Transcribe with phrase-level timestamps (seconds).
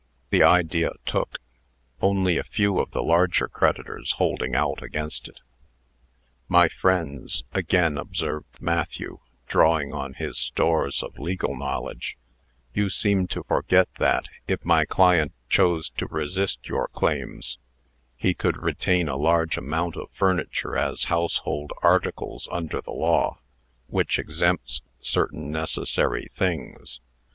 [0.31, 1.37] The idea took;
[2.01, 5.41] only a few of the larger creditors holding out against it.
[6.49, 12.17] "My friends," again observed Matthew, drawing on his stores of legal knowledge,
[12.73, 17.59] "you seem to forget that, if my client chose to resist your claims,
[18.17, 23.37] he could retain a large amount of furniture as household articles under the law,
[23.85, 27.01] which exempts certain necessary things.